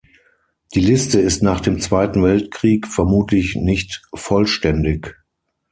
Die 0.73 0.79
Liste 0.79 1.19
ist 1.19 1.43
nach 1.43 1.61
dem 1.61 1.79
Zweiten 1.79 2.23
Weltkrieg 2.23 2.87
vermutlich 2.87 3.55
nicht 3.55 4.01
vollständig. 4.15 5.15